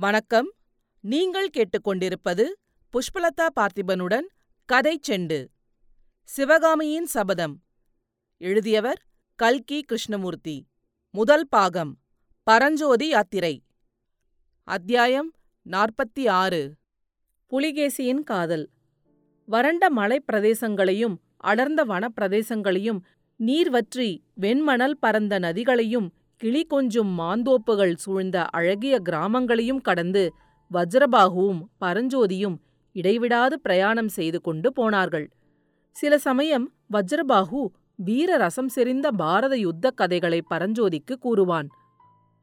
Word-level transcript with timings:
வணக்கம். 0.00 0.52
நீங்கள் 1.00 1.50
கேட்டுக்கொண்டிருப்பது 1.56 2.44
புஷ்பலதா 2.92 3.46
பார்த்திபனுடன் 3.60 4.26
கதை 4.64 5.00
செண்டு. 5.08 5.46
சிவகாமியின் 6.24 7.06
சபதம். 7.06 7.62
எழுதியவர் 8.38 9.04
கல்கி 9.34 9.82
கிருஷ்ணமூர்த்தி. 9.82 10.66
முதல் 11.10 11.48
பாகம். 11.48 11.98
பரஞ்சோதி 12.42 13.08
யாத்திரை. 13.08 13.62
அத்தியாயம் 14.64 15.32
நாற்பத்தி 15.70 16.28
ஆறு. 16.28 16.74
புலிகேசியின் 17.50 18.22
காதல். 18.22 18.70
வறண்ட 19.46 19.90
மலைப் 19.90 20.24
பிரதேசங்களையும் 20.32 21.16
அடர்ந்த 21.36 21.84
வனப்பிரதேசங்களையும் 21.84 23.00
நீர் 23.36 23.70
வற்றி 23.70 24.24
வெண்மணல் 24.40 24.94
பரந்த 25.00 25.38
நதிகளையும் 25.38 26.10
கிளி 26.40 26.64
கொஞ்சும் 26.64 27.18
மாந்தோப்புகள் 27.18 27.94
சூழ்ந்த 27.94 28.44
அழகிய 28.44 29.00
கிராமங்களையும் 29.08 29.80
கடந்து 29.80 30.34
வஜ்ரபாகுவும் 30.70 31.60
பரஞ்சோதியும் 31.80 32.56
இடைவிடாது 32.92 33.54
பிரயாணம் 33.60 34.08
செய்து 34.08 34.40
கொண்டு 34.40 34.72
போனார்கள். 34.72 35.26
சில 35.90 36.18
சமயம் 36.18 36.72
வஜ்ரபாகு 36.92 37.60
வீர 37.94 38.36
ரசம் 38.36 38.68
செறிந்த 38.68 39.08
பாரத 39.10 39.56
யுத்தக் 39.56 39.94
கதைகளை 39.94 40.42
பரஞ்சோதிக்கு 40.50 41.14
கூறுவான். 41.20 41.68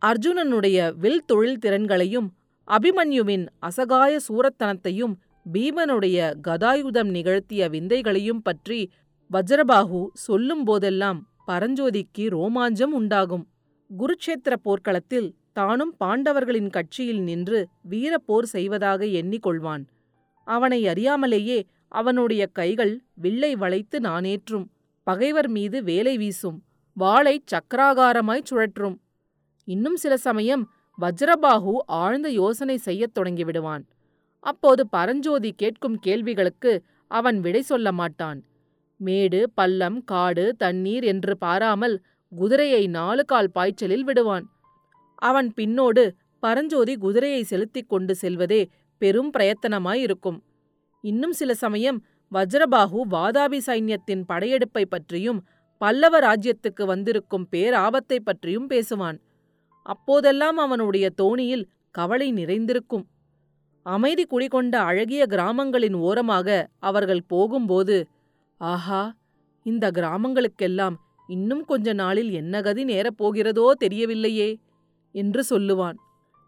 அர்ஜுனனுடைய 0.06 0.94
வில் 0.96 1.26
தொழில் 1.26 1.60
திறன்களையும் 1.66 2.30
அபிமன்யுவின் 2.68 3.46
அசகாய 3.60 4.20
சூரத்தனத்தையும் 4.28 5.16
பீமனுடைய 5.54 6.34
கதாயுதம் 6.48 7.10
நிகழ்த்திய 7.10 7.70
விந்தைகளையும் 7.70 8.42
பற்றி 8.44 8.92
வஜ்ரபாகு 9.32 10.06
சொல்லும் 10.14 10.64
போதெல்லாம் 10.64 11.20
பரஞ்சோதிக்கு 11.48 12.24
ரோமாஞ்சம் 12.30 12.94
உண்டாகும். 12.94 13.46
குருட்சேத்திர 13.90 14.54
போர்க்களத்தில் 14.64 15.36
தானும் 15.54 15.96
பாண்டவர்களின் 16.00 16.70
கட்சியில் 16.70 17.22
நின்று 17.22 17.68
வீரப்போர் 17.90 18.48
செய்வதாக 18.56 19.06
எண்ணிக்கொள்வான். 19.06 19.84
அவனை 20.48 20.84
அறியாமலேயே 20.84 21.60
அவனுடைய 21.88 22.46
கைகள் 22.48 23.02
வில்லை 23.14 23.56
வளைத்து 23.56 24.00
நானேற்றும் 24.00 24.66
பகைவர் 25.04 25.48
மீது 25.48 25.84
வேலை 25.84 26.18
வீசும் 26.18 26.58
வாளைச் 26.98 27.48
சக்கராகாரமாய்ச் 27.52 28.50
சுழற்றும். 28.50 28.98
இன்னும் 29.68 29.96
சில 29.96 30.18
சமயம் 30.18 30.64
வஜ்ரபாகு 31.02 31.74
ஆழ்ந்த 31.86 32.30
யோசனை 32.30 32.78
செய்யத் 32.78 33.18
தொடங்கிவிடுவான். 33.18 33.84
அப்போது 34.40 34.88
பரஞ்சோதி 34.88 35.52
கேட்கும் 35.52 35.98
கேள்விகளுக்கு 36.00 36.84
அவன் 37.12 37.40
விடை 37.40 37.62
சொல்ல 37.62 37.92
மாட்டான். 37.92 38.40
மேடு 39.00 39.50
பள்ளம் 39.56 40.04
காடு 40.04 40.56
தண்ணீர் 40.56 41.04
என்று 41.04 41.38
பாராமல் 41.38 41.96
குதிரையை 42.32 42.88
நாலு 42.88 43.26
கால் 43.26 43.52
பாய்ச்சலில் 43.52 44.04
விடுவான். 44.04 44.46
அவன் 45.16 45.54
பின்னோடு 45.56 46.12
பரஞ்சோதி 46.40 46.98
குதிரையை 46.98 47.44
செலுத்திக் 47.44 47.90
கொண்டு 47.90 48.16
செல்வதே 48.16 48.70
பெரும் 48.98 49.32
பிரயத்தனமாயிருக்கும். 49.34 50.40
இன்னும் 51.02 51.32
சில 51.32 51.54
சமயம் 51.54 52.06
வஜ்ரபாகு 52.32 53.02
வாதாபி 53.12 53.60
சைன்யத்தின் 53.66 54.24
படையெடுப்பை 54.28 54.86
பற்றியும் 54.90 55.40
பல்லவ 55.78 56.20
ராஜ்யத்துக்கு 56.20 56.86
வந்திருக்கும் 56.86 57.48
பேராபத்தை 57.52 58.20
பற்றியும் 58.24 58.70
பேசுவான். 58.70 59.18
அப்போதெல்லாம் 59.84 60.58
அவனுடைய 60.58 61.10
தோணியில் 61.22 61.66
கவலை 61.92 62.32
நிறைந்திருக்கும். 62.32 63.06
அமைதி 63.82 64.24
குடிகொண்ட 64.26 64.76
அழகிய 64.80 65.26
கிராமங்களின் 65.26 65.94
ஓரமாக 65.94 66.68
அவர்கள் 66.80 67.28
போகும்போது 67.28 68.08
ஆஹா 68.58 69.16
இந்த 69.64 69.92
கிராமங்களுக்கெல்லாம் 69.92 70.96
இன்னும் 71.28 71.66
கொஞ்ச 71.66 71.94
நாளில் 71.94 72.32
என்ன 72.32 72.62
கதி 72.62 72.84
நேரப் 72.84 73.18
போகிறதோ 73.18 73.72
தெரியவில்லையே 73.80 74.56
என்று 75.12 75.44
சொல்லுவான். 75.50 75.96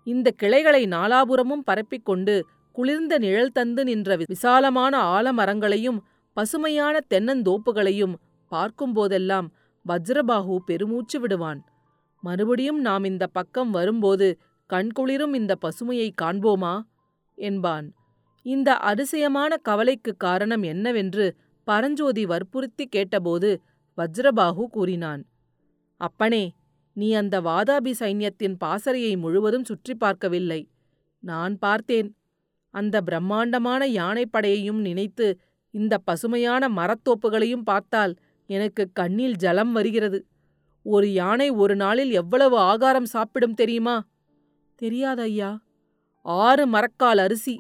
இந்த 0.03 0.31
கிளைகளை 0.31 0.85
நாலாபுறமும் 0.85 1.63
பரப்பிக்கொண்டு 1.71 2.41
குளிர்ந்த 2.71 3.17
நிழல் 3.17 3.51
தந்து 3.51 3.83
நின்ற 3.83 4.15
விசாலமான 4.15 5.21
ஆலமரங்களையும் 5.21 5.99
பசுமையான 6.33 6.99
தென்னந்தோப்புகளையும் 7.09 8.13
பார்க்கும்போதெல்லாம் 8.51 9.47
வஜ்ரபாகு 9.87 10.57
பெருமூச்சு 10.57 11.19
விடுவான். 11.19 11.63
மறுபடியும் 12.21 12.81
நாம் 12.81 13.03
இந்த 13.03 13.27
பக்கம் 13.27 13.71
வரும்போது 13.71 14.39
கண்குளிரும் 14.73 15.35
இந்த 15.35 15.55
பசுமையை 15.55 16.11
காண்போமா? 16.21 16.81
என்பான். 17.35 17.93
இந்த 18.41 18.75
அதிசயமான 18.75 19.57
கவலைக்குக் 19.57 20.19
காரணம் 20.19 20.63
என்னவென்று 20.63 21.35
பரஞ்சோதி 21.63 22.25
வற்புறுத்தி 22.25 22.85
கேட்டபோது 22.85 23.61
வஜ்ரபாகு 23.99 24.63
கூறினான். 24.65 25.21
அப்பனே 26.01 26.43
நீ 26.97 27.07
அந்த 27.13 27.35
வாதாபி 27.41 27.91
சைன்யத்தின் 27.99 28.55
பாசறையை 28.63 29.13
முழுவதும் 29.17 29.63
சுற்றி 29.63 29.93
பார்க்கவில்லை. 29.95 30.61
நான் 31.23 31.57
பார்த்தேன். 31.57 32.09
அந்த 32.73 32.95
பிரம்மாண்டமான 33.01 33.81
யானைப்படையையும் 33.99 34.81
நினைத்து 34.87 35.27
இந்த 35.73 35.93
பசுமையான 35.97 36.63
மரத்தோப்புகளையும் 36.69 37.63
பார்த்தால் 37.63 38.13
எனக்கு 38.49 38.83
கண்ணில் 38.93 39.35
ஜலம் 39.35 39.71
வருகிறது. 39.71 40.19
ஒரு 40.85 41.07
யானை 41.13 41.49
ஒரு 41.49 41.75
நாளில் 41.75 42.11
எவ்வளவு 42.11 42.57
ஆகாரம் 42.57 43.05
சாப்பிடும் 43.05 43.53
தெரியுமா? 43.53 43.95
தெரியாது 44.81 45.21
ஐயா 45.21 45.49
ஆறு 46.25 46.65
மரக்கால் 46.67 47.21
அரிசி 47.25 47.55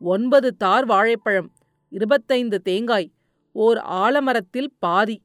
ஒன்பது 0.00 0.48
தார் 0.56 0.86
வாழைப்பழம் 0.86 1.50
இருபத்தைந்து 1.92 2.58
தேங்காய் 2.62 3.08
ஓர் 3.54 3.78
ஆலமரத்தில் 4.02 4.70
பாதி. 4.78 5.16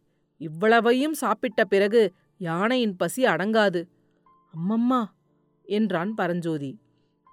இவ்வளவையும் 0.41 1.13
சாப்பிட்ட 1.13 1.65
பிறகு 1.65 2.01
யானையின் 2.41 2.95
பசி 2.95 3.25
அடங்காது. 3.25 3.81
அம்மம்மா! 4.53 5.01
என்றான் 5.67 6.13
பரஞ்சோதி. 6.13 6.71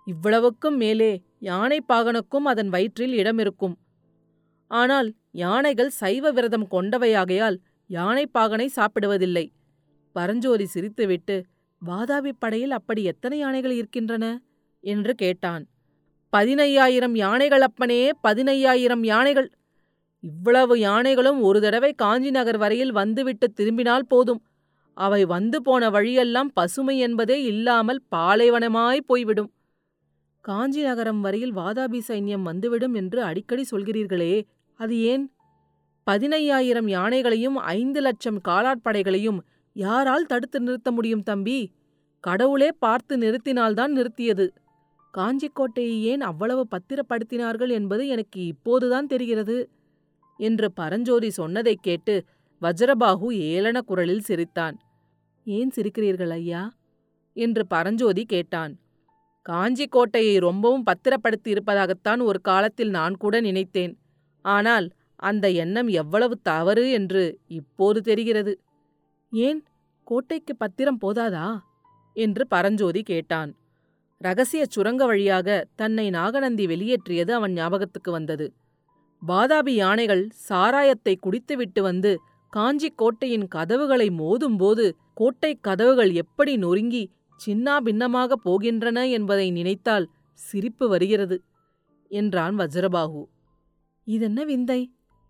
இவ்வளவுக்கும் 0.07 0.77
மேலே 0.77 1.11
யானை 1.39 1.79
பாகனுக்கும் 1.89 2.47
அதன் 2.47 2.69
வயிற்றில் 2.69 3.13
இடமிருக்கும். 3.13 3.77
ஆனால் 4.71 5.09
யானைகள் 5.33 5.91
சைவ 5.91 6.31
விரதம் 6.31 6.67
கொண்டவையாகையால் 6.71 7.57
யானை 7.91 8.25
பாகனை 8.35 8.69
சாப்பிடுவதில்லை. 8.77 9.47
பரஞ்சோதி 10.17 10.67
சிரித்துவிட்டு 10.75 11.37
வாதாபி 11.83 12.33
படையில் 12.39 12.71
அப்படி 12.71 13.03
எத்தனை 13.03 13.39
யானைகள் 13.39 13.71
இருக்கின்றன? 13.71 14.25
என்று 14.85 15.15
கேட்டான். 15.15 15.65
பதினையாயிரம் 16.33 17.15
யானைகள் 17.15 17.61
அப்பனே 17.61 18.11
பதினையாயிரம் 18.29 19.05
யானைகள் 19.05 19.49
இவ்வளவு 20.21 20.79
யானைகளும் 20.79 21.41
ஒரு 21.41 21.61
தடவை 21.61 21.93
காஞ்சி 21.93 22.31
நகர் 22.31 22.57
வரையில் 22.57 22.93
வந்துவிட்டு 22.93 23.53
திரும்பினால் 23.53 24.07
போதும். 24.07 24.43
அவை 24.95 25.25
வந்து 25.25 25.63
போன 25.63 25.91
வழியெல்லாம் 25.91 26.51
பசுமை 26.53 26.99
என்பதே 26.99 27.43
இல்லாமல் 27.43 28.03
பாலைவனமாய் 28.17 29.01
போய்விடும். 29.07 29.53
காஞ்சி 30.41 30.83
நகரம் 30.83 31.21
வரையில் 31.21 31.55
வாதாபி 31.55 32.01
சைன்யம் 32.09 32.43
வந்துவிடும் 32.43 32.95
என்று 32.95 33.23
அடிக்கடி 33.23 33.65
சொல்கிறீர்களே 33.71 34.43
அது 34.75 35.01
ஏன்? 35.01 35.33
பதினையாயிரம் 36.11 36.89
யானைகளையும் 36.89 37.55
ஐந்து 37.55 38.01
லட்சம் 38.01 38.41
காலாட்படைகளையும் 38.49 39.39
யாரால் 39.73 40.27
தடுத்து 40.27 40.61
நிறுத்த 40.61 40.91
முடியும் 40.91 41.23
தம்பி? 41.23 41.73
கடவுளே 42.21 42.73
பார்த்து 42.73 43.17
நிறுத்தினால்தான் 43.17 43.93
நிறுத்தியது. 43.93 44.49
காஞ்சிக்கோட்டையை 45.15 46.01
ஏன் 46.01 46.21
அவ்வளவு 46.21 46.67
பத்திரப்படுத்தினார்கள் 46.71 47.71
என்பது 47.71 48.09
எனக்கு 48.09 48.47
இப்போதுதான் 48.47 49.07
தெரிகிறது. 49.07 49.71
என்று 50.37 50.73
பரஞ்சோதி 50.73 51.31
சொன்னதைக் 51.31 51.83
கேட்டு 51.83 52.25
வஜ்ரபாகு 52.63 53.31
ஏளன 53.31 53.81
குரலில் 53.81 54.21
சிரித்தான். 54.21 54.79
ஏன் 55.45 55.73
சிரிக்கிறீர்கள் 55.77 56.29
ஐயா? 56.29 56.75
என்று 57.35 57.67
பரஞ்சோதி 57.67 58.25
கேட்டான். 58.25 58.79
காஞ்சி 59.43 59.87
கோட்டையை 59.87 60.39
ரொம்பவும் 60.39 60.83
பத்திரப்படுத்தி 60.83 61.51
இருப்பதாகத்தான் 61.51 62.21
ஒரு 62.21 62.41
காலத்தில் 62.41 62.91
நான் 62.91 63.17
கூட 63.17 63.41
நினைத்தேன். 63.41 63.99
ஆனால் 64.43 64.91
அந்த 65.17 65.51
எண்ணம் 65.51 65.89
எவ்வளவு 65.89 66.41
தவறு 66.41 66.91
என்று 66.91 67.39
இப்போது 67.47 68.01
தெரிகிறது. 68.01 68.61
ஏன் 69.31 69.65
கோட்டைக்கு 70.05 70.57
பத்திரம் 70.57 70.99
போதாதா? 71.01 71.59
என்று 72.15 72.47
பரஞ்சோதி 72.47 73.03
கேட்டான். 73.03 73.57
ரகசிய 74.19 74.67
சுரங்க 74.69 75.07
வழியாக 75.07 75.67
தன்னை 75.75 76.11
நாகநந்தி 76.11 76.67
வெளியேற்றியது 76.67 77.31
அவன் 77.31 77.53
ஞாபகத்துக்கு 77.53 78.11
வந்தது. 78.11 78.53
வாதாபி 79.23 79.71
யானைகள் 79.71 80.31
சாராயத்தை 80.49 81.19
குடித்துவிட்டு 81.21 81.81
வந்து 81.81 82.21
காஞ்சி 82.51 82.89
கோட்டையின் 82.91 83.49
கதவுகளை 83.49 84.09
மோதும்போது 84.11 84.93
கோட்டைக் 85.15 85.61
கதவுகள் 85.61 86.13
எப்படி 86.13 86.57
நொறுங்கி 86.57 87.11
சின்னாபின்னமாக 87.47 88.33
போகின்றன 88.45 89.11
என்பதை 89.11 89.51
நினைத்தால் 89.51 90.07
சிரிப்பு 90.35 90.89
வருகிறது 90.89 91.43
என்றான் 92.11 92.59
வஜ்ரபாகு. 92.59 93.23
இதென்ன 94.05 94.45
விந்தை? 94.45 94.81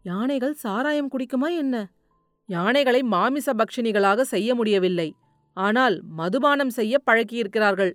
யானைகள் 0.02 0.54
சாராயம் 0.54 1.10
குடிக்குமா 1.10 1.48
என்ன? 1.56 1.92
யானைகளை 2.46 3.02
மாமிச 3.02 3.52
பக்ஷினிகளாக 3.52 4.20
செய்ய 4.20 4.54
முடியவில்லை. 4.54 5.14
ஆனால் 5.56 6.02
மதுபானம் 6.08 6.70
செய்ய 6.70 7.00
பழக்கியிருக்கிறார்கள். 7.06 7.94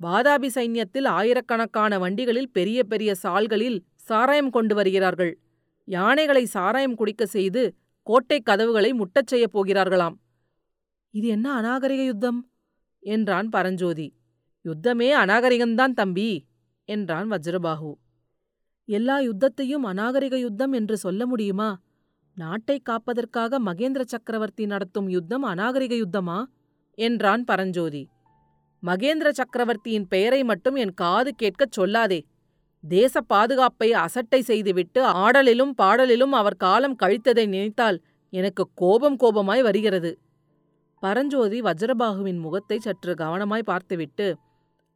வாதாபி 0.00 0.48
சைன்யத்தில் 0.54 1.08
ஆயிரக்கணக்கான 1.08 1.98
வண்டிகளில் 1.98 2.50
பெரிய 2.52 2.84
பெரிய 2.84 3.14
சால்களில் 3.14 3.78
சாராயம் 4.06 4.50
கொண்டு 4.50 4.74
வருகிறார்கள். 4.74 5.32
யானைகளை 5.88 6.44
சாராயம் 6.44 6.94
குடிக்க 6.94 7.26
செய்து 7.26 7.62
கோட்டைக் 8.06 8.44
கதவுகளை 8.44 8.90
முட்டச் 8.92 9.26
செய்யப் 9.26 9.54
போகிறார்களாம். 9.54 10.16
இது 11.14 11.26
என்ன 11.28 11.46
அநாகரிக 11.60 12.04
யுத்தம்? 12.04 12.40
என்றான் 13.02 13.48
பரஞ்சோதி. 13.48 14.06
யுத்தமே 14.64 15.08
அநாகரிகம்தான் 15.14 15.92
தம்பி 15.92 16.28
என்றான் 16.88 17.30
வஜ்ரபாஹு 17.30 17.92
எல்லா 18.88 19.16
யுத்தத்தையும் 19.20 19.84
அநாகரிக 19.84 20.34
யுத்தம் 20.38 20.72
என்று 20.72 20.96
சொல்ல 20.96 21.26
முடியுமா? 21.26 21.68
நாட்டை 22.36 22.76
காப்பதற்காக 22.80 23.60
மகேந்திர 23.60 24.02
சக்கரவர்த்தி 24.04 24.66
நடத்தும் 24.66 25.08
யுத்தம் 25.08 25.42
அநாகரிக 25.42 25.94
யுத்தமா? 26.02 26.38
என்றான் 26.98 27.44
பரஞ்சோதி. 27.44 28.02
மகேந்திர 28.82 29.28
சக்கரவர்த்தியின் 29.30 30.08
பெயரை 30.08 30.44
மட்டும் 30.44 30.74
என் 30.74 30.94
காது 30.94 31.30
கேட்கச் 31.42 31.74
சொல்லாதே 31.76 32.20
தேச 32.88 33.20
பாதுகாப்பை 33.20 33.92
அசட்டை 33.92 34.40
செய்துவிட்டு 34.40 35.04
ஆடலிலும் 35.04 35.72
பாடலிலும் 35.78 36.32
அவர் 36.32 36.56
காலம் 36.56 36.96
கழித்ததை 37.02 37.46
நினைத்தால் 37.46 38.02
எனக்கு 38.30 38.68
கோபம் 38.74 39.16
கோபமாய் 39.16 39.62
வருகிறது. 39.62 40.18
பரஞ்சோதி 41.00 41.60
வஜ்ரபாகுவின் 41.60 42.40
முகத்தை 42.40 42.78
சற்று 42.78 43.14
கவனமாய் 43.14 43.62
பார்த்துவிட்டு 43.62 44.36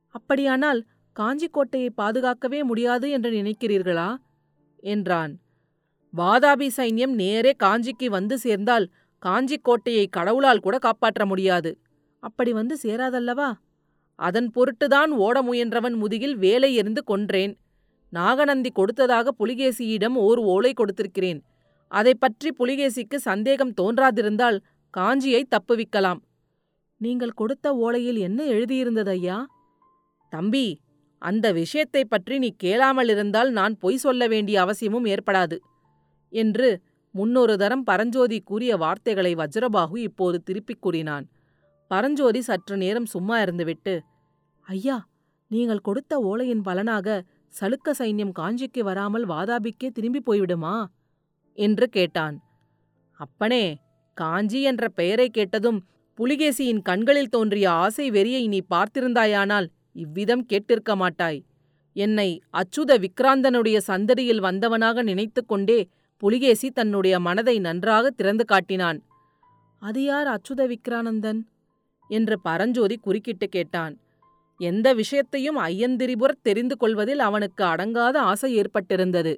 அப்படியானால் 0.09 0.87
காஞ்சிக்கோட்டையை 1.21 1.89
பாதுகாக்கவே 1.97 2.63
முடியாது 2.63 3.11
என்று 3.11 3.31
நினைக்கிறீர்களா? 3.31 4.17
என்றான். 4.77 5.39
வாதாபி 6.17 6.69
சைன்யம் 6.77 7.15
நேரே 7.15 7.53
காஞ்சிக்கு 7.63 8.07
வந்து 8.07 8.39
சேர்ந்தால் 8.39 8.91
காஞ்சிக் 9.19 9.65
கோட்டையை 9.65 10.07
கடவுளால் 10.07 10.61
கூட 10.61 10.79
காப்பாற்ற 10.79 11.27
முடியாது. 11.27 11.79
அப்படி 12.19 12.53
வந்து 12.53 12.79
சேராதல்லவா? 12.83 13.53
அதன் 14.19 14.51
பொருட்டுதான் 14.51 15.09
ஓட 15.09 15.43
முயன்றவன் 15.43 15.95
முதுகில் 15.95 16.37
வேலை 16.37 16.75
எறிந்து 16.75 17.05
கொன்றேன். 17.05 17.59
நாகநந்தி 18.11 18.71
கொடுத்ததாக 18.71 19.35
புலிகேசியிடம் 19.39 20.15
ஓர் 20.15 20.39
ஓலை 20.39 20.73
கொடுத்திருக்கிறேன். 20.73 21.41
அதை 21.89 22.15
பற்றி 22.15 22.51
புலிகேசிக்கு 22.59 23.15
சந்தேகம் 23.15 23.73
தோன்றாதிருந்தால் 23.81 24.61
காஞ்சியை 24.97 25.43
தப்புவிக்கலாம். 25.51 26.21
நீங்கள் 26.97 27.31
கொடுத்த 27.31 27.73
ஓலையில் 27.73 28.19
என்ன 28.19 28.45
எழுதியிருந்தது 28.45 29.09
ஐயா 29.09 29.47
தம்பி 30.31 30.81
அந்த 31.19 31.53
விஷயத்தைப் 31.53 32.11
பற்றி 32.11 32.39
நீ 32.39 32.55
கேளாமலிருந்தால் 32.63 33.51
நான் 33.51 33.77
பொய் 33.79 33.97
சொல்ல 33.97 34.27
வேண்டிய 34.27 34.61
அவசியமும் 34.61 35.05
ஏற்படாது 35.05 35.59
என்று 36.29 36.81
முன்னொரு 37.13 37.57
தரம் 37.57 37.85
பரஞ்சோதி 37.85 38.41
கூறிய 38.41 38.77
வார்த்தைகளை 38.77 39.35
வஜ்ரபாகு 39.35 39.97
இப்போது 39.97 40.43
திருப்பிக் 40.43 40.83
கூறினான். 40.83 41.29
பரஞ்சோதி 41.89 42.41
சற்று 42.41 42.77
நேரம் 42.77 43.07
சும்மா 43.07 43.39
இருந்துவிட்டு 43.39 44.01
ஐயா 44.61 45.09
நீங்கள் 45.49 45.81
கொடுத்த 45.81 46.19
ஓலையின் 46.19 46.63
பலனாக 46.63 47.25
சலுக்க 47.55 47.91
சைன்யம் 47.99 48.33
காஞ்சிக்கு 48.33 48.81
வராமல் 48.81 49.27
வாதாபிக்கே 49.27 49.89
திரும்பி 49.91 50.21
போய்விடுமா? 50.27 50.87
என்று 51.59 51.89
கேட்டான். 51.89 52.37
அப்பனே 53.21 53.65
காஞ்சி 54.15 54.63
என்ற 54.63 54.89
பெயரை 54.89 55.29
கேட்டதும் 55.29 55.81
புலிகேசியின் 56.19 56.83
கண்களில் 56.83 57.29
தோன்றிய 57.29 57.71
ஆசை 57.71 58.11
வெறியை 58.11 58.49
நீ 58.49 58.61
பார்த்திருந்தாயானால் 58.71 59.67
இவ்விதம் 59.93 60.45
கேட்டிருக்க 60.47 60.95
மாட்டாய். 60.97 61.41
என்னை 61.97 62.41
அச்சுத 62.53 62.97
விக்ராந்தனுடைய 62.99 63.79
சந்தடியில் 63.87 64.41
வந்தவனாக 64.41 65.03
நினைத்து 65.03 65.47
கொண்டே 65.47 65.89
புலிகேசி 66.23 66.71
தன்னுடைய 66.71 67.15
மனதை 67.21 67.59
நன்றாக 67.59 68.11
திறந்து 68.11 68.45
காட்டினான். 68.45 68.99
அது 69.83 70.03
யார் 70.05 70.29
அச்சுத 70.29 70.63
விக்ரானந்தன்? 70.67 71.41
என்று 72.11 72.37
பரஞ்சோதி 72.41 72.97
குறுக்கிட்டு 72.97 73.47
கேட்டான். 73.49 73.95
எந்த 74.61 74.93
விஷயத்தையும் 74.93 75.59
ஐயந்திரிபுரத் 75.59 76.43
தெரிந்து 76.43 76.77
கொள்வதில் 76.77 77.19
அவனுக்கு 77.19 77.65
அடங்காத 77.65 78.17
ஆசை 78.17 78.61
ஏற்பட்டிருந்தது. 78.61 79.37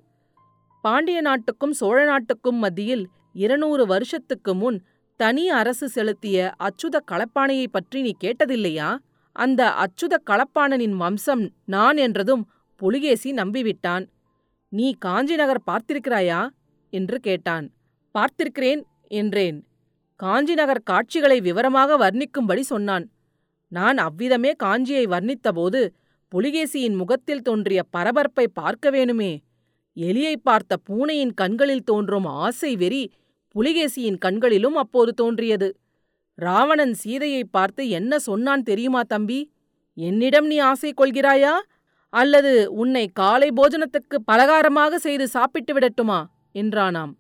பாண்டிய 0.83 1.21
நாட்டுக்கும் 1.21 1.73
சோழ 1.73 2.05
நாட்டுக்கும் 2.05 2.57
மத்தியில் 2.57 3.09
இருநூறு 3.33 3.87
வருஷத்துக்கு 3.87 4.55
முன் 4.55 4.83
தனி 5.17 5.49
அரசு 5.49 5.89
செலுத்திய 5.89 6.55
அச்சுத 6.59 7.01
களப்பானையைப் 7.11 7.73
பற்றி 7.73 8.01
நீ 8.01 8.17
கேட்டதில்லையா? 8.25 8.97
அந்த 9.33 9.75
அச்சுத 9.77 10.15
களப்பாணனின் 10.31 10.97
வம்சம் 10.97 11.51
நான் 11.65 11.97
என்றதும் 11.97 12.51
புலிகேசி 12.77 13.33
நம்பிவிட்டான். 13.33 14.09
நீ 14.69 14.95
காஞ்சி 14.99 15.35
நகர் 15.35 15.63
பார்த்திருக்கிறாயா? 15.67 16.49
என்று 16.91 17.21
கேட்டான். 17.21 17.71
பார்த்திருக்கிறேன் 18.19 18.83
என்றேன். 19.09 19.67
காஞ்சி 20.17 20.55
நகர் 20.55 20.83
காட்சிகளை 20.83 21.41
விவரமாக 21.41 21.99
வர்ணிக்கும்படி 21.99 22.61
சொன்னான். 22.61 23.12
நான் 23.73 23.97
அவ்விதமே 23.97 24.53
காஞ்சியை 24.63 25.05
வர்ணித்தபோது 25.07 25.89
புலிகேசியின் 26.35 26.97
முகத்தில் 26.97 27.43
தோன்றிய 27.43 27.83
பரபரப்பை 27.83 28.49
பார்க்க 28.49 28.91
வேணுமே. 28.91 29.39
எலியைப் 29.97 30.43
பார்த்த 30.43 30.77
பூனையின் 30.77 31.35
கண்களில் 31.35 31.83
தோன்றும் 31.83 32.25
ஆசை 32.25 32.77
வெறி 32.77 33.13
புலிகேசியின் 33.55 34.19
கண்களிலும் 34.19 34.77
அப்போது 34.77 35.15
தோன்றியது. 35.15 35.79
ராவணன் 36.35 36.95
சீதையைப் 37.05 37.53
பார்த்து 37.53 37.89
என்ன 37.89 38.19
சொன்னான் 38.19 38.63
தெரியுமா 38.63 39.03
தம்பி? 39.03 39.53
என்னிடம் 39.95 40.47
நீ 40.47 40.59
ஆசை 40.59 40.93
கொள்கிறாயா? 40.97 41.53
அல்லது 42.09 42.73
உன்னை 42.73 43.07
காலை 43.07 43.49
போஜனத்துக்கு 43.57 44.17
பலகாரமாக 44.33 44.95
செய்து 44.95 45.29
சாப்பிட்டு 45.29 45.79
விடட்டுமா? 45.79 46.25
என்றானாம். 46.55 47.13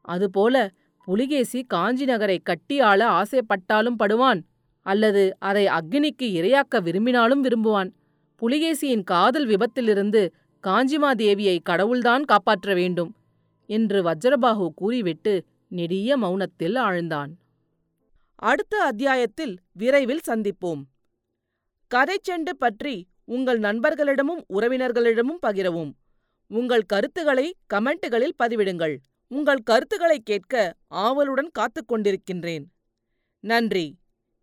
அதுபோல 0.00 0.70
புலிகேசி 1.04 1.62
காஞ்சி 1.62 2.04
நகரை 2.04 2.38
கட்டி 2.38 2.80
ஆள 2.80 3.08
ஆசைப்பட்டாலும் 3.08 3.96
படுவான். 3.96 4.44
அல்லது 4.88 5.22
அதை 5.38 5.64
அக்னிக்கு 5.66 6.26
இரையாக்க 6.32 6.82
விரும்பினாலும் 6.82 7.42
விரும்புவான். 7.44 7.90
புலிகேசியின் 8.40 9.04
காதல் 9.04 9.46
விபத்திலிருந்து 9.46 10.22
காஞ்சிமாதேவியை 10.66 11.56
கடவுள்தான் 11.62 12.24
காப்பாற்ற 12.24 12.74
வேண்டும் 12.74 13.10
என்று 13.66 14.02
வஜ்ரபாஹு 14.02 14.68
கூறிவிட்டு 14.74 15.34
நெடிய 15.68 16.18
மௌனத்தில் 16.18 16.76
ஆழ்ந்தான். 16.78 17.32
அடுத்த 18.34 18.82
அத்தியாயத்தில் 18.82 19.54
விரைவில் 19.72 20.26
சந்திப்போம். 20.26 20.82
கதைச்செண்டு 21.94 22.52
பற்றி 22.58 23.06
உங்கள் 23.24 23.60
நண்பர்களிடமும் 23.60 24.42
உறவினர்களிடமும் 24.48 25.42
பகிரவும். 25.46 25.92
உங்கள் 26.46 26.82
கருத்துக்களை 26.82 27.46
கமெண்ட்டுகளில் 27.74 28.36
பதிவிடுங்கள். 28.42 28.96
உங்கள் 29.28 29.62
கருத்துக்களை 29.64 30.18
கேட்க 30.24 30.74
ஆவலுடன் 30.88 31.50
காத்துக் 31.52 31.90
கொண்டிருக்கின்றேன். 31.92 32.64
நன்றி. 33.40 33.86